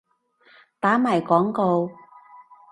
[0.79, 1.91] 打埋廣告？